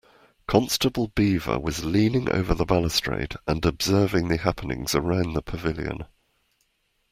Constable 0.47 1.09
Beaver 1.09 1.59
was 1.59 1.85
leaning 1.85 2.27
over 2.31 2.55
the 2.55 2.65
balustrade 2.65 3.35
and 3.47 3.63
observing 3.63 4.29
the 4.29 4.37
happenings 4.37 4.95
around 4.95 5.33
the 5.33 5.43
pavilion. 5.43 6.05